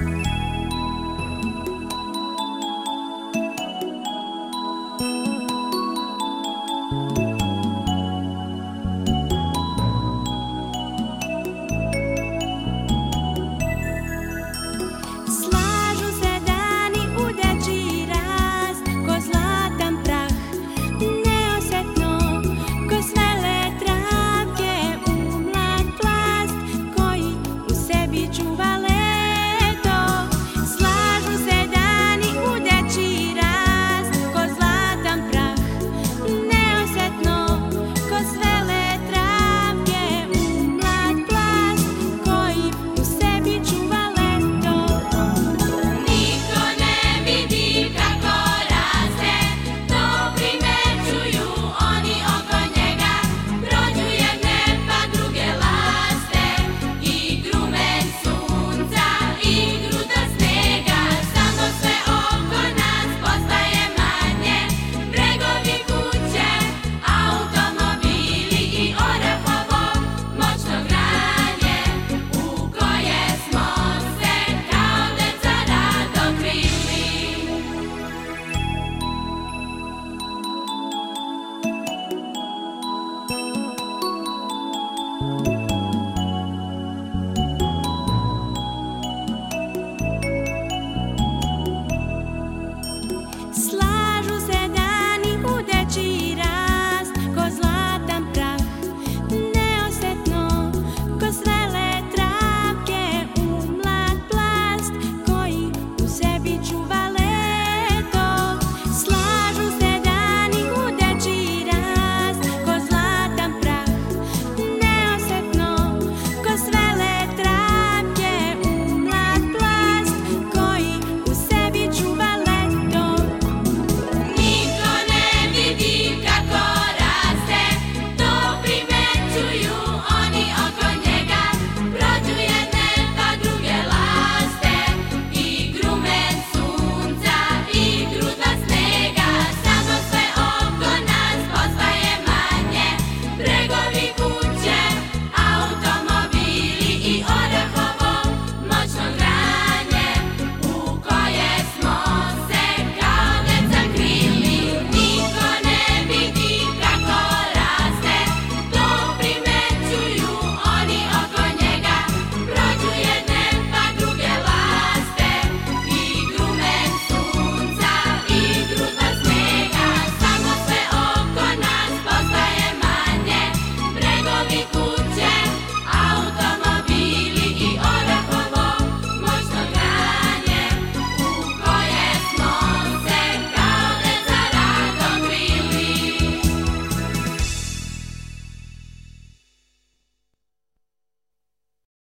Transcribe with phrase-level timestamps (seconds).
[0.00, 0.37] you